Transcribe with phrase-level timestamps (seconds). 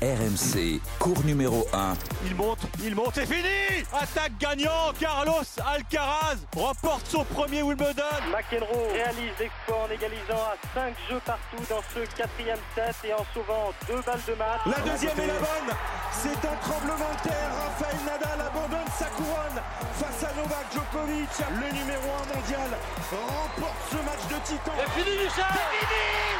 [0.00, 1.94] RMC, cours numéro 1.
[2.26, 8.22] Il monte, il monte, c'est fini Attaque gagnant, Carlos Alcaraz remporte son premier Wimbledon.
[8.30, 13.26] McEnroe réalise l'exploit en égalisant à 5 jeux partout dans ce quatrième set et en
[13.34, 14.60] sauvant deux balles de match.
[14.66, 15.74] La deuxième est la bonne,
[16.12, 17.50] c'est un tremblement de terre.
[17.58, 19.58] Rafael Nadal abandonne sa couronne
[19.98, 22.70] face à Novak Djokovic, le numéro 1 mondial,
[23.10, 24.72] remporte ce match de titan.
[24.78, 26.38] C'est fini, Michel C'est fini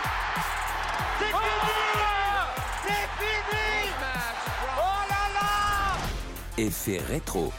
[1.18, 2.27] C'est fini
[2.88, 3.91] C'est fini
[4.78, 7.52] Oh là là Effet rétro.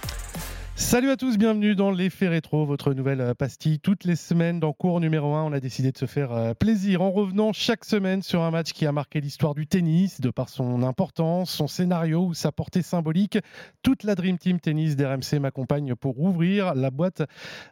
[0.76, 3.80] Salut à tous, bienvenue dans l'effet rétro, votre nouvelle euh, pastille.
[3.80, 7.04] Toutes les semaines, dans cours numéro 1, on a décidé de se faire euh, plaisir
[7.04, 10.50] en revenant chaque semaine sur un match qui a marqué l'histoire du tennis, de par
[10.50, 13.38] son importance, son scénario ou sa portée symbolique.
[13.84, 17.22] Toute la Dream Team Tennis d'RMC m'accompagne pour ouvrir la boîte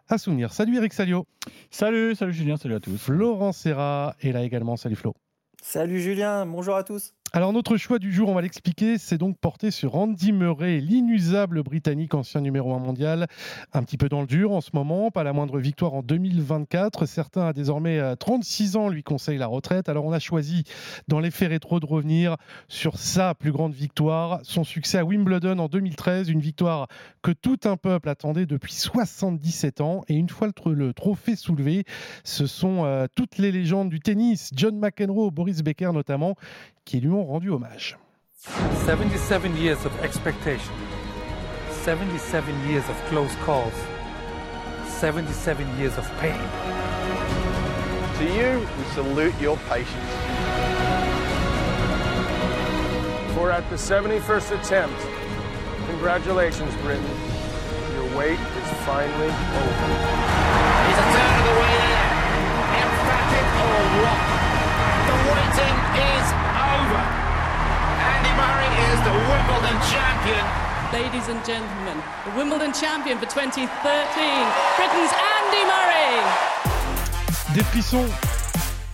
[0.09, 0.53] à souvenirs.
[0.53, 1.25] Salut Eric Salio.
[1.71, 2.97] Salut, salut Julien, salut à tous.
[2.97, 4.77] Florent Serra est là également.
[4.77, 5.15] Salut Flo.
[5.61, 7.13] Salut Julien, bonjour à tous.
[7.33, 11.61] Alors notre choix du jour, on va l'expliquer, c'est donc porté sur Andy Murray, l'inusable
[11.61, 13.27] Britannique, ancien numéro 1 mondial,
[13.73, 17.05] un petit peu dans le dur en ce moment, pas la moindre victoire en 2024.
[17.05, 19.89] Certains à désormais 36 ans lui conseillent la retraite.
[19.89, 20.63] Alors on a choisi
[21.09, 22.37] dans l'effet rétro de revenir
[22.69, 26.87] sur sa plus grande victoire, son succès à Wimbledon en 2013, une victoire
[27.23, 30.05] que tout un peuple attendait depuis 77 ans.
[30.07, 31.83] Et une fois le, trophée soulevé,
[32.23, 36.35] ce sont euh, toutes les légendes du tennis, John McEnroe, Boris Becker notamment,
[36.87, 37.97] qui lui ont rendu hommage.
[38.85, 40.73] 77 years of expectation,
[41.71, 43.73] 77 years of close calls,
[44.85, 46.39] 77 years of pain.
[48.19, 50.11] To you, we salute your patience.
[53.33, 54.99] For at the 71st attempt,
[55.87, 57.05] congratulations, Britain.
[57.93, 59.89] Your wait is finally over.
[60.89, 62.07] It's a turn of the way in.
[62.81, 64.19] Emphatic or what?
[65.09, 65.77] The waiting
[66.13, 67.01] is over.
[68.11, 70.45] Andy Murray is the Wimbledon champion.
[70.91, 73.67] Ladies and gentlemen, the Wimbledon champion for 2013,
[74.75, 76.21] Britain's Andy Murray.
[77.55, 78.07] Des frissons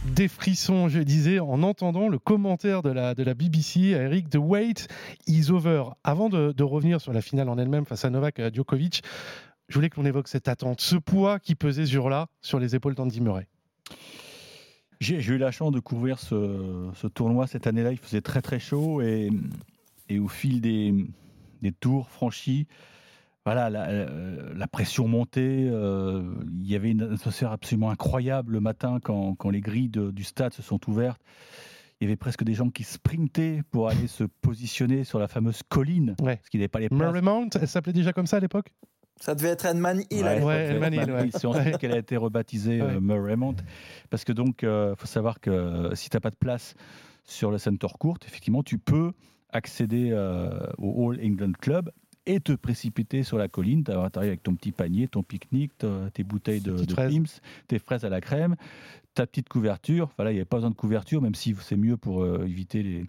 [0.05, 4.29] des frissons, je disais, en entendant le commentaire de la, de la BBC à Eric
[4.29, 4.87] The Wait
[5.27, 5.85] is over.
[6.03, 9.01] Avant de, de, revenir sur la finale en elle-même face à Novak Djokovic,
[9.69, 12.95] je voulais qu'on évoque cette attente, ce poids qui pesait ce jour-là sur les épaules
[12.95, 13.47] d'Andy Murray.
[14.99, 17.91] J'ai eu la chance de couvrir ce, ce tournoi cette année-là.
[17.91, 19.29] Il faisait très très chaud et,
[20.09, 20.93] et au fil des,
[21.61, 22.67] des tours franchis,
[23.45, 24.05] voilà, la,
[24.55, 25.67] la, pression montait.
[25.69, 26.23] Euh,
[26.61, 30.23] il y avait une atmosphère absolument incroyable le matin quand, quand les grilles de, du
[30.23, 31.21] stade se sont ouvertes.
[31.99, 35.61] Il y avait presque des gens qui sprintaient pour aller se positionner sur la fameuse
[35.67, 36.37] colline, ouais.
[36.37, 36.99] parce qu'il n'y avait pas les places.
[36.99, 38.73] Murray Mount, elle s'appelait déjà comme ça à l'époque?
[39.19, 40.23] Ça devait être Edman Hill.
[40.23, 41.11] Ouais, ouais, Edman Hill.
[41.11, 41.29] Ouais.
[41.31, 42.95] C'est ensuite qu'elle a été rebaptisée ouais.
[42.95, 43.55] euh, Murray Mount,
[44.09, 46.75] parce que donc, il euh, faut savoir que euh, si tu n'as pas de place
[47.23, 49.11] sur le center court, effectivement, tu peux
[49.51, 51.91] accéder euh, au All England Club
[52.25, 53.83] et te précipiter sur la colline.
[53.83, 55.73] Tu arrives avec ton petit panier, ton pique-nique,
[56.13, 58.55] tes bouteilles de, de Pims, tes fraises à la crème,
[59.13, 60.09] ta petite couverture.
[60.17, 62.81] Voilà, il n'y avait pas besoin de couverture, même si c'est mieux pour euh, éviter
[62.81, 63.05] les,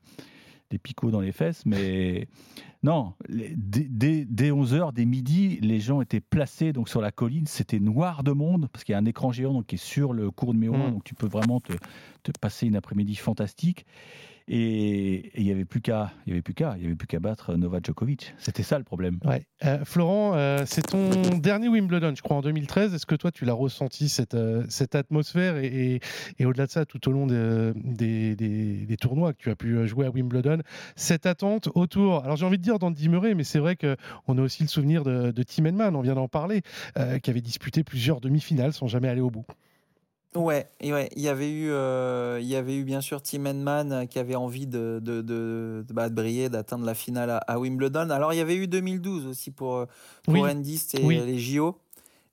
[0.70, 1.64] les, picots dans les fesses.
[1.66, 2.28] Mais
[2.82, 7.46] non, les, dès, dès, 11h, dès midi, les gens étaient placés donc, sur la colline.
[7.46, 10.12] C'était noir de monde, parce qu'il y a un écran géant donc, qui est sur
[10.12, 10.90] le cours numéro 1, mmh.
[10.92, 11.72] donc tu peux vraiment te,
[12.22, 13.86] te passer une après-midi fantastique.
[14.46, 17.06] Et il n'y avait plus qu'à, il y avait plus qu'à, il y avait plus
[17.06, 18.34] qu'à battre Novak Djokovic.
[18.38, 19.18] C'était ça le problème.
[19.24, 19.46] Ouais.
[19.64, 22.92] Euh, Florent, euh, c'est ton dernier Wimbledon, je crois, en 2013.
[22.92, 26.00] Est-ce que toi, tu l'as ressenti cette, euh, atmosphère et,
[26.44, 30.10] au-delà de ça, tout au long de, des, tournois que tu as pu jouer à
[30.10, 30.58] Wimbledon,
[30.94, 32.22] cette attente autour.
[32.22, 33.96] Alors j'ai envie de dire d'Andy Murray, mais c'est vrai que
[34.28, 36.62] on a aussi le souvenir de, de Tim Henman, on vient d'en parler,
[37.22, 39.46] qui avait disputé plusieurs demi-finales sans jamais aller au bout.
[40.36, 44.08] Ouais, ouais, il y avait eu, euh, il y avait eu bien sûr Tim Henman
[44.08, 47.58] qui avait envie de, de, de, de, bah, de briller, d'atteindre la finale à, à,
[47.58, 48.10] Wimbledon.
[48.10, 49.86] Alors il y avait eu 2012 aussi pour
[50.24, 50.40] pour oui.
[50.40, 51.20] Andy, c'était oui.
[51.24, 51.78] les JO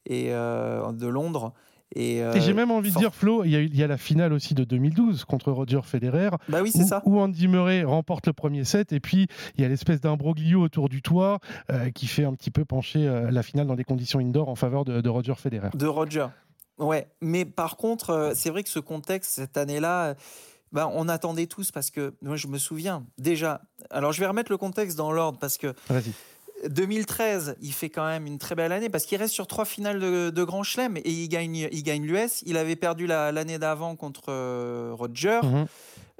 [0.08, 1.54] et euh, de Londres.
[1.96, 4.32] Et, euh, et j'ai même envie de dire, Flo, il y, y, a, la finale
[4.32, 6.30] aussi de 2012 contre Roger Federer.
[6.48, 7.02] Bah oui, c'est ça.
[7.06, 9.28] Où Andy Murray remporte le premier set, et puis
[9.58, 11.40] il y a l'espèce d'imbroglio autour du toit
[11.72, 14.56] euh, qui fait un petit peu pencher euh, la finale dans des conditions indoor en
[14.56, 15.70] faveur de, de Roger Federer.
[15.74, 16.28] De Roger.
[16.82, 20.16] Ouais, mais par contre, euh, c'est vrai que ce contexte, cette année-là,
[20.74, 23.62] ben, on attendait tous parce que moi je me souviens déjà.
[23.90, 26.12] Alors je vais remettre le contexte dans l'ordre parce que Vas-y.
[26.70, 30.00] 2013, il fait quand même une très belle année parce qu'il reste sur trois finales
[30.00, 32.44] de, de Grand Chelem et il gagne, il gagne l'US.
[32.46, 35.66] Il avait perdu la- l'année d'avant contre euh, Roger, Mhm.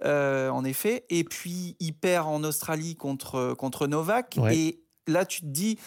[0.04, 1.06] euh, en effet.
[1.10, 4.38] Et puis il perd en Australie contre, contre Novak.
[4.42, 4.58] Ouais.
[4.58, 5.78] Et là, tu te dis,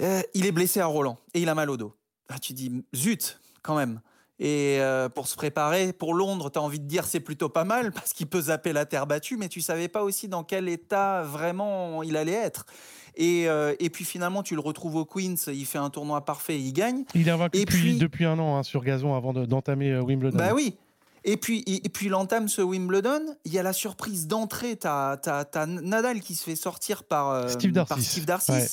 [0.00, 1.94] euh, il est blessé à Roland et il a mal au dos.
[2.28, 4.00] Là, tu te dis, zut, quand même.
[4.42, 7.64] Et euh, pour se préparer pour Londres, tu as envie de dire c'est plutôt pas
[7.64, 10.68] mal parce qu'il peut zapper la terre battue, mais tu savais pas aussi dans quel
[10.68, 12.64] état vraiment il allait être.
[13.16, 16.58] Et, euh, et puis finalement, tu le retrouves au Queens, il fait un tournoi parfait,
[16.58, 17.04] il gagne.
[17.14, 19.90] Il est invaincu Et depuis, puis- depuis un an hein, sur gazon avant de- d'entamer
[19.92, 20.38] euh, Wimbledon.
[20.38, 20.76] Bah oui.
[21.24, 23.20] Et puis, et, puis il entame ce Wimbledon.
[23.44, 24.78] Il y a la surprise d'entrée.
[24.78, 25.18] Tu as,
[25.66, 28.04] Nadal qui se fait sortir par euh, Steve par Darcis.
[28.04, 28.52] Steve Darcis.
[28.52, 28.66] Ouais.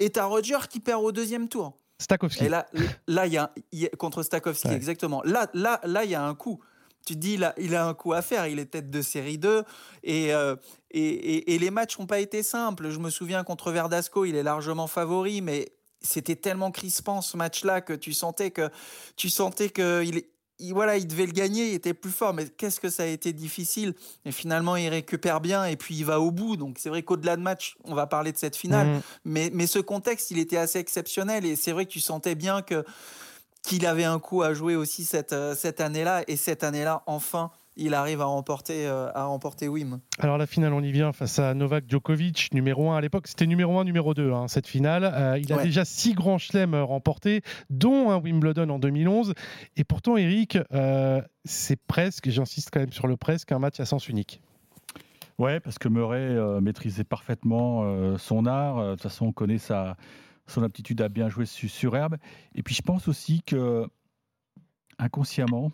[0.00, 1.74] Et tu as Roger qui perd au deuxième tour.
[1.98, 2.44] Stakowski.
[2.44, 2.66] Et là,
[3.06, 4.74] là, il y a, il y a- contre Stakowski, Ouais.
[4.74, 5.22] exactement.
[5.24, 6.60] Là, là, là, il y a un coup.
[7.06, 8.46] Tu te dis, il a, il a un coup à faire.
[8.48, 9.62] Il est tête de série 2.
[10.02, 10.56] Et, euh,
[10.90, 12.90] et, et- et les matchs n'ont pas été simples.
[12.90, 15.68] Je me souviens contre Verdasco, il est largement favori, mais
[16.02, 18.68] c'était tellement crispant ce match-là que tu sentais que
[19.16, 22.34] tu sentais que il, est- il- voilà, il devait le gagner, il était plus fort.
[22.34, 23.94] Mais qu'est-ce que ça a été difficile?
[24.24, 26.56] Et finalement, il récupère bien et puis il va au bout.
[26.56, 28.86] Donc c'est vrai qu'au-delà de match, on va parler de cette finale.
[28.88, 29.00] Mhm.
[29.24, 32.62] Mais, mais ce contexte, il était assez exceptionnel et c'est vrai que tu sentais bien
[32.62, 32.84] que
[33.62, 36.22] qu'il avait un coup à jouer aussi cette, euh, cette année-là.
[36.28, 40.00] Et cette année-là, enfin, il arrive à remporter, euh, à remporter Wim.
[40.18, 43.26] Alors la finale, on y vient face à Novak Djokovic, numéro 1 à l'époque.
[43.28, 45.04] C'était numéro 1, numéro 2, hein, cette finale.
[45.04, 45.62] Euh, il a Ouais.
[45.64, 49.34] déjà six grands chelems euh, remportés, dont un Wimbledon en 2011.
[49.76, 53.84] Et pourtant, Eric, euh, c'est presque, j'insiste quand même sur le presque, un match à
[53.84, 54.40] sens unique.
[55.38, 58.78] Ouais, parce que Murray euh, maîtrisait parfaitement euh, son art.
[58.78, 59.98] Euh, De toute façon, on connaît sa,
[60.46, 62.16] son aptitude à bien jouer su- sur herbe.
[62.54, 63.86] Et puis, je pense aussi que,
[64.98, 65.72] inconsciemment,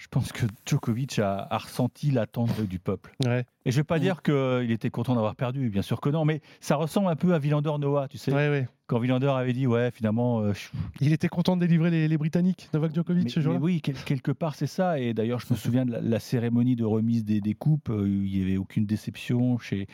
[0.00, 3.12] je pense que Djokovic a, a ressenti l'attente du peuple.
[3.26, 3.44] Ouais.
[3.66, 4.00] Et je ne vais pas Mm.
[4.00, 7.34] dire qu'il était content d'avoir perdu, bien sûr que non, mais ça ressemble un peu
[7.34, 8.32] à Villander Noah, tu sais.
[8.32, 8.66] Ouais.
[8.86, 10.68] Quand Villander avait dit, ouais, finalement, euh, je-
[11.04, 13.94] Il était content de délivrer les, les Britanniques, Novak Djokovic, mais, ce jour-là oui, quel-
[13.94, 14.98] quelque part, c'est ça.
[14.98, 17.90] Et d'ailleurs, je me souviens de la, la cérémonie de remise des, des coupes.
[17.90, 19.86] euh, il n'y avait aucune déception chez,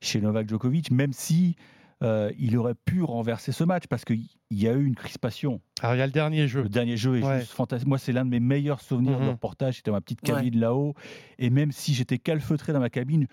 [0.00, 1.56] chez Novak Djokovic, même si
[2.02, 5.60] euh, il aurait pu renverser ce match parce qu'il y a eu une crispation.
[5.82, 6.62] Alors il y a le dernier jeu.
[6.62, 7.40] Le dernier jeu est Ouais.
[7.40, 7.88] juste fantastique.
[7.88, 9.24] Moi, c'est l'un de mes meilleurs souvenirs Mhm.
[9.26, 9.76] de reportage.
[9.76, 10.34] C'était ma petite Ouais.
[10.34, 10.94] cabine là-haut.
[11.38, 13.26] Et même si j'étais calfeutré dans ma cabine,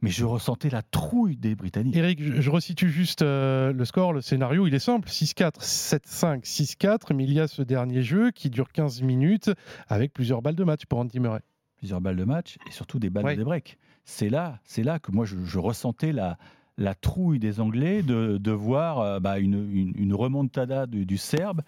[0.00, 1.96] mais je ressentais la trouille des Britanniques.
[1.96, 6.44] Eric, je, je resitue juste euh, le score, le scénario, il est simple 6-4, 7-5,
[6.44, 9.50] 6-4, mais il y a ce dernier jeu qui dure 15 minutes
[9.88, 11.40] avec plusieurs balles de match pour Andy Murray.
[11.78, 13.36] plusieurs balles de match et surtout des balles Ouais.
[13.36, 13.78] de break.
[14.04, 16.36] C'est là, c'est là que moi je, je ressentais la,
[16.78, 21.18] la trouille des Anglais de, de voir euh, bah, une, une, une remontada du, du
[21.18, 21.60] Serbe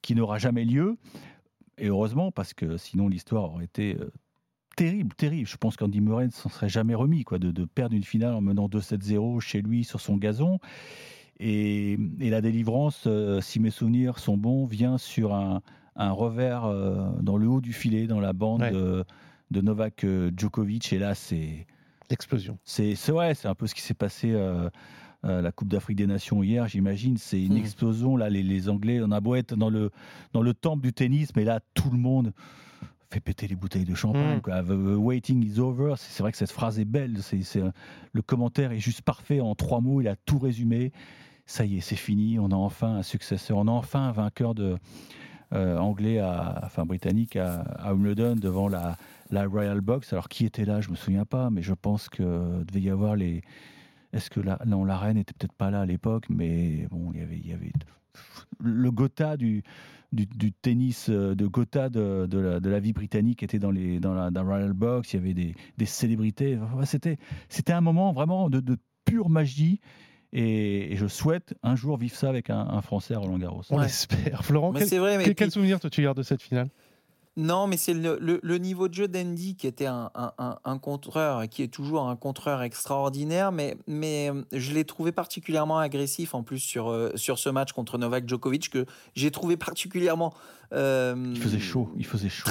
[0.00, 0.96] qui n'aura jamais lieu.
[1.76, 4.10] Et heureusement, parce que sinon l'histoire aurait été euh,
[4.76, 5.48] terrible, terrible.
[5.48, 8.32] Je pense qu'Andy Murray ne s'en serait jamais remis, quoi, de, de perdre une finale
[8.34, 10.58] en menant 2-7-0 chez lui sur son gazon.
[11.40, 15.62] Et, et la délivrance, euh, si mes souvenirs sont bons, vient sur un,
[15.96, 18.70] un revers euh, dans le haut du filet, dans la bande Ouais.
[18.70, 19.04] de,
[19.50, 20.06] de Novak
[20.36, 20.92] Djokovic.
[20.92, 21.66] Et là, c'est
[22.10, 22.58] L'explosion.
[22.64, 24.68] c'est ouais, c'est un peu ce qui s'est passé euh,
[25.22, 27.16] à la Coupe d'Afrique des Nations hier, j'imagine.
[27.16, 27.58] C'est une Mhm.
[27.60, 28.16] explosion.
[28.16, 29.90] Là, les, les Anglais, on a beau être dans le,
[30.32, 32.32] dans le temple du tennis, mais là, tout le monde
[33.10, 34.40] fait péter les bouteilles de champagne.
[34.42, 34.62] Quoi.
[34.62, 35.94] The waiting is over.
[35.96, 37.16] C'est vrai que cette phrase est belle.
[37.22, 37.70] C'est euh,
[38.12, 40.00] le commentaire est juste parfait en trois mots.
[40.00, 40.92] Il a tout résumé.
[41.46, 42.38] Ça y est, c'est fini.
[42.38, 43.56] On a enfin un successeur.
[43.58, 44.76] On a enfin un vainqueur de,
[45.54, 48.96] euh, anglais, à, enfin britannique à, Wimbledon devant la,
[49.30, 50.12] la Royal Box.
[50.12, 53.16] Alors qui était là Je me souviens pas, mais je pense que devait y avoir
[53.16, 53.42] les.
[54.12, 57.20] Est-ce que la, non, la reine était peut-être pas là à l'époque, mais bon, il
[57.20, 57.72] y avait, y avait
[58.60, 59.64] le Gotha du,
[60.12, 64.42] du, tennis, euh, de Gotha de, de, la, vie britannique était dans, les, dans, la,
[64.42, 65.12] Royal Box.
[65.12, 66.58] Il y avait des, des célébrités.
[66.84, 67.18] C'était,
[67.48, 69.80] c'était un moment vraiment de, de pure magie.
[70.36, 73.62] Et, et je souhaite un jour vivre ça avec un, un Français à Roland Garros.
[73.70, 74.44] On espère.
[74.44, 76.42] Florent, Mais quel, c'est vrai, mais quel- quel puis- souvenir toi, tu gardes de cette
[76.42, 76.68] finale?
[77.36, 80.78] Non, mais c'est le, le- le niveau de jeu d'Andy qui était un, un, un-
[80.78, 85.78] contreur et qui est toujours un contreur extraordinaire, mais, mais euh, je l'ai trouvé particulièrement
[85.80, 88.86] agressif en plus sur, euh, sur ce match contre Novak Djokovic que
[89.16, 90.32] j'ai trouvé particulièrement.
[90.72, 92.50] euh, Il faisait chaud, il faisait chaud.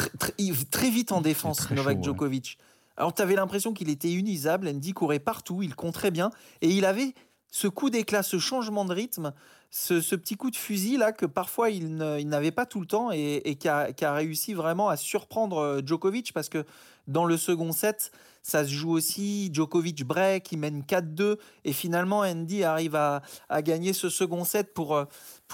[0.70, 2.04] très, vite en défense, Novak chaud, ouais.
[2.04, 2.58] Djokovic.
[2.98, 4.68] Alors, tu avais l'impression qu'il était unisable.
[4.68, 6.30] Andy courait partout, il comptait bien.
[6.62, 7.14] Et il avait
[7.54, 9.32] ce coup d'éclat, ce changement de rythme,
[9.70, 13.58] ce, petit coup de fusil là que parfois il n'avait pas tout le temps et,
[13.60, 16.66] qui, a, réussi vraiment à surprendre euh, Djokovic parce que
[17.08, 19.52] dans le second set, ça se joue aussi.
[19.54, 23.22] Djokovic break, il mène 4-2 et finalement Andy arrive à,
[23.62, 24.96] gagner ce second set pour.
[24.96, 25.06] euh,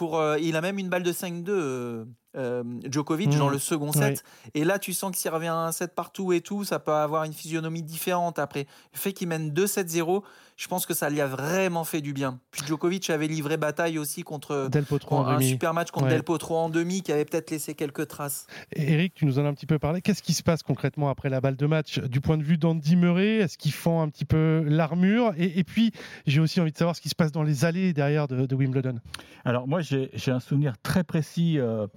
[0.01, 2.05] euh, il a même une balle de 5-2,
[2.35, 3.37] euh, Djokovic Mmh.
[3.39, 4.23] dans le second set.
[4.53, 6.91] Et là, tu sens que s'il revient à un set partout et tout, ça peut
[6.93, 8.67] avoir une physionomie différente après.
[8.93, 10.23] Le fait qu'il mène 2-7-0,
[10.57, 12.39] je pense que ça lui a vraiment fait du bien.
[12.51, 15.49] Puis Djokovic avait livré bataille aussi contre Del Potro en un demi.
[15.49, 16.11] super match contre Ouais.
[16.11, 18.45] Del Potro en demi qui avait peut-être laissé quelques traces.
[18.73, 20.01] Et Eric, tu nous en as un petit peu parlé.
[20.01, 21.99] Qu'est-ce qui se passe concrètement après la balle de match?
[21.99, 25.33] Du point de vue d'Andy Murray, est-ce qu'il fend un petit peu l'armure?
[25.37, 25.91] Et, et puis,
[26.27, 28.55] j'ai aussi envie de savoir ce qui se passe dans les allées derrière de, de
[28.55, 28.99] Wimbledon.
[29.45, 31.87] Alors moi j'ai j'ai un souvenir très précis euh,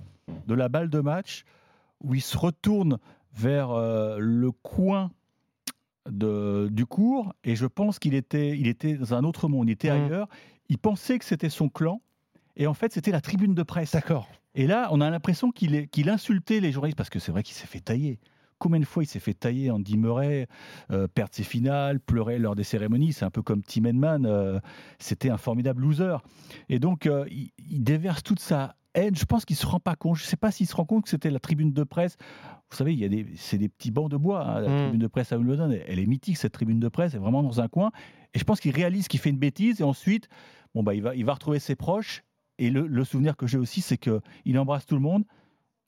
[0.46, 1.44] de la balle de match
[2.02, 2.98] où il se retourne
[3.34, 5.10] vers euh, le coin
[6.08, 9.72] de- du cours et je pense qu'il était, il était dans un autre monde, il
[9.72, 10.04] était Mhm.
[10.04, 10.28] ailleurs.
[10.68, 12.00] Il pensait que c'était son clan
[12.56, 13.92] et en fait c'était la tribune de presse.
[13.92, 14.28] D'accord.
[14.54, 17.42] Et là on a l'impression qu'il est- qu'il insultait les journalistes parce que c'est vrai
[17.42, 18.18] qu'il s'est fait tailler.
[18.58, 20.46] Combien de fois il s'est fait tailler Andy Murray,
[20.92, 23.12] euh, perdre ses finales, pleurer lors des cérémonies.
[23.12, 24.24] C'est un peu comme Tim Henman.
[24.24, 24.60] euh,
[25.00, 26.16] C'était un formidable loser.
[26.68, 29.14] Et donc, euh, il, il déverse toute sa haine.
[29.14, 30.16] Je pense qu'il se rend pas compte.
[30.16, 32.16] Je ne sais pas s'il se rend compte que c'était la tribune de presse.
[32.70, 34.44] Vous savez, il y a des, c'est des petits bancs de bois.
[34.46, 34.78] hein, la Mm.
[34.82, 37.12] tribune de presse à Wimbledon, elle, elle est mythique cette tribune de presse.
[37.12, 37.90] Elle est vraiment dans un coin.
[38.34, 39.80] Et je pense qu'il réalise qu'il fait une bêtise.
[39.80, 40.28] Et ensuite,
[40.74, 42.22] bon bah, il va, il va retrouver ses proches.
[42.58, 45.24] Et le, le souvenir que j'ai aussi, c'est que il embrasse tout le monde.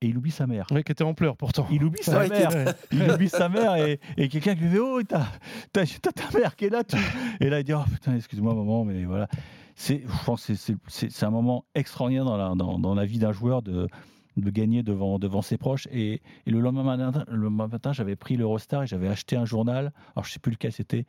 [0.01, 0.67] Et il oublie sa mère.
[0.71, 1.67] Oui, qui était en pleurs pourtant.
[1.71, 2.75] Il oublie sa Ouais, mère.
[2.93, 5.25] Il oublie sa mère et, et quelqu'un qui lui fait Oh, t'as,
[5.73, 6.85] t'as- t'as ta mère qui est là.
[6.85, 6.97] tu-
[7.41, 9.29] Et là, il dit Oh putain, excuse-moi, maman, mais voilà.
[9.75, 10.53] C'est, je pense
[10.89, 13.89] c'est, un moment extraordinaire dans la, dans, dans la vie d'un joueur de,
[14.37, 15.89] de gagner devant, devant ses proches.
[15.91, 19.93] Et, et le lendemain matin, le matin, j'avais pris l'Eurostar et j'avais acheté un journal.
[20.15, 21.07] Alors, je sais plus lequel c'était.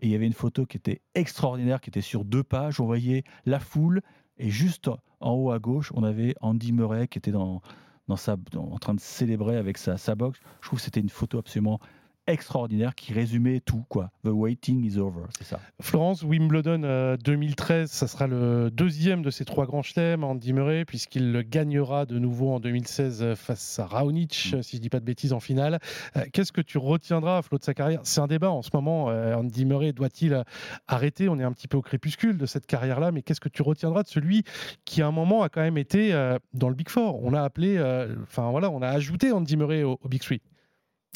[0.00, 2.80] Et il y avait une photo qui était extraordinaire, qui était sur deux pages.
[2.80, 4.02] On voyait la foule.
[4.38, 7.62] Et juste en haut à gauche, on avait Andy Murray qui était dans,
[8.08, 10.40] dans sa, en train de célébrer avec sa, sa boxe.
[10.60, 11.80] Je trouve que c'était une photo absolument
[12.26, 13.84] extraordinaire qui résumait tout.
[13.88, 14.10] quoi.
[14.24, 15.60] The waiting is over, c'est ça.
[15.80, 20.84] Florence, Wimbledon euh, 2013, ça sera le deuxième de ces trois grands chelems, Andy Murray,
[20.84, 24.56] puisqu'il le gagnera de nouveau en 2016 euh, face à Raonic, Mm.
[24.56, 25.78] euh, si je dis pas de bêtises, en finale.
[26.16, 28.00] Euh, Qu'est-ce que tu retiendras, Flo, de sa carrière?
[28.04, 29.10] C'est un débat en ce moment.
[29.10, 30.42] euh, Andy Murray doit-il euh,
[30.88, 31.28] arrêter?
[31.28, 34.02] On est un petit peu au crépuscule de cette carrière-là, mais qu'est-ce que tu retiendras
[34.02, 34.42] de celui
[34.84, 37.22] qui, à un moment, a quand même été euh, dans le Big Four?
[37.24, 40.40] On a appelé, euh, enfin voilà, on a ajouté Andy Murray au, au Big Three.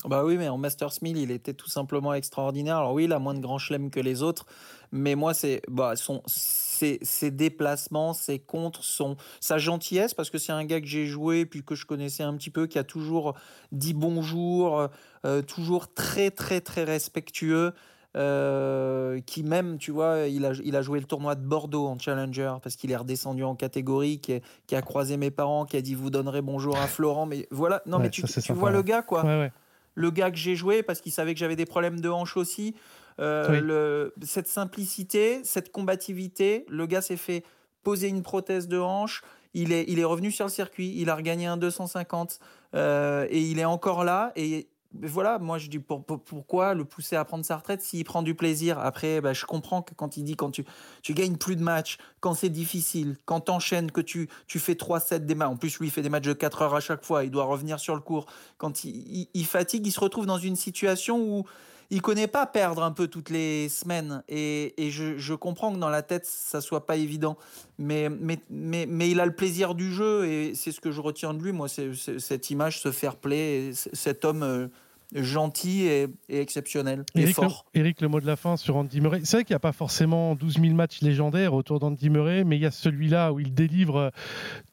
[0.06, 2.78] Bah oui, mais en Masters 1000, il était tout simplement extraordinaire.
[2.78, 4.46] Alors oui, il a moins de grands chelems que les autres,
[4.92, 10.38] mais moi, c'est bah, son, ses, ses déplacements, ses contres, son, sa gentillesse, parce que
[10.38, 12.84] c'est un gars que j'ai joué, puis que je connaissais un petit peu, qui a
[12.84, 13.34] toujours
[13.72, 14.88] dit bonjour,
[15.26, 17.72] euh, toujours très, très, très respectueux.
[18.16, 21.96] euh, qui même, tu vois, il a, il a joué le tournoi de Bordeaux en
[21.98, 25.76] Challenger parce qu'il est redescendu en catégorie, qui, est- qui a croisé mes parents, qui
[25.76, 27.26] a dit vous donnerez bonjour à Florent.
[27.26, 28.76] Mais voilà, non, Ouais, mais tu, ça, tu sympa, vois ouais.
[28.76, 29.52] le gars, quoi ouais.
[30.00, 32.74] Le gars que j'ai joué parce qu'il savait que j'avais des problèmes de hanche aussi.
[33.20, 33.60] Euh, Oui.
[33.60, 37.44] le- cette simplicité, cette combativité, le gars s'est fait
[37.82, 39.22] poser une prothèse de hanche.
[39.52, 42.38] Il est, il est revenu sur le circuit, il a regagné un 250
[42.74, 44.32] euh, et il est encore là.
[44.36, 48.04] Et voilà, moi je dis pour- pour- pourquoi le pousser à prendre sa retraite s'il
[48.04, 48.78] prend du plaisir?
[48.80, 50.64] Après, bah, je comprends que quand il dit quand tu,
[51.02, 55.26] tu gagnes plus de matchs, quand c'est difficile, quand t'enchaînes, que tu, tu fais 3-7
[55.26, 55.48] des matchs.
[55.50, 57.44] En plus, lui, il fait des matchs de 4 heures à chaque fois, il doit
[57.44, 58.26] revenir sur le cours.
[58.58, 61.44] Quand il, il- il fatigue, il se retrouve dans une situation où
[61.90, 64.22] il connaît pas perdre un peu toutes les semaines.
[64.28, 67.36] Et, et je, je comprends que dans la tête, ça soit pas évident.
[67.78, 71.00] Mais, mais, mais, mais il a le plaisir du jeu et c'est ce que je
[71.00, 74.68] retiens de lui, moi, c'est cette image, ce fair play, cet homme euh,
[75.14, 77.66] gentil et, et exceptionnel et Eric le, fort.
[77.74, 79.22] Eric, le mot de la fin sur Andy Murray.
[79.24, 82.56] C'est vrai qu'il n'y a pas forcément 12 000 matchs légendaires autour d'Andy Murray, mais
[82.56, 84.10] il y a celui-là où il délivre euh,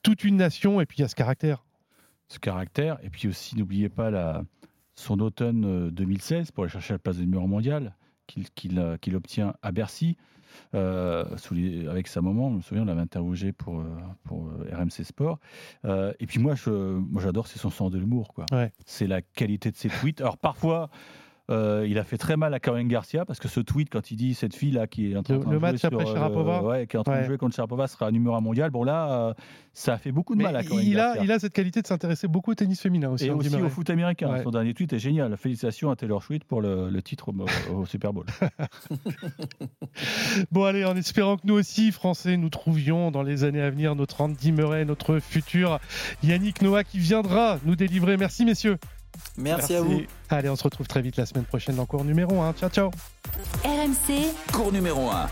[0.03, 1.63] toute une nation et puis il y a ce caractère.
[2.27, 2.99] Ce caractère.
[3.03, 4.43] Et puis aussi, n'oubliez pas la,
[4.99, 7.95] son automne euh, 2016 pour aller chercher la place de numéro mondial
[8.27, 10.17] qu'il euh, qu'il obtient à Bercy.
[10.73, 13.85] euh, sous les- avec sa maman, je me souviens, on l'avait interrogé pour, euh,
[14.23, 15.39] pour euh, RMC Sport.
[15.85, 16.55] Euh, et puis moi,
[17.19, 18.33] j'adore, c'est son sens de l'humour.
[18.33, 18.45] quoi.
[18.51, 18.71] Ouais.
[18.85, 20.19] C'est la qualité de ses tweets.
[20.21, 20.89] Alors parfois,
[21.49, 24.15] euh, il a fait très mal à Caroline Garcia parce que ce tweet, quand il
[24.17, 26.87] dit cette fille-là qui est en train, Le- de jouer match après sur, euh, ouais,
[26.87, 27.21] qui est en train Ouais.
[27.21, 28.69] de jouer contre Sharapova sera numéro un mondial.
[28.69, 29.33] Bon là, euh,
[29.73, 31.23] ça a fait beaucoup de Mais mal à il, a, Garcia.
[31.23, 33.27] il a cette qualité de s'intéresser beaucoup au tennis féminin aussi.
[33.27, 34.31] Et Andy aussi au foot américain.
[34.31, 34.43] Ouais.
[34.43, 35.37] Son dernier tweet est génial.
[35.37, 38.25] Félicitations à Taylor Swift pour le, le titre au, au Super Bowl.
[40.51, 43.95] Bon, allez, en espérant que nous aussi, Français, nous trouvions dans les années à venir
[43.95, 45.79] notre Andy Murray, notre futur
[46.23, 48.17] Yannick Noah qui viendra nous délivrer.
[48.17, 48.77] Merci, messieurs.
[49.37, 50.01] Merci, à vous.
[50.29, 52.53] Allez, on se retrouve très vite la semaine prochaine dans cours numéro 1.
[52.53, 52.91] Ciao, ciao.
[53.63, 55.27] RMC, cours numéro 1.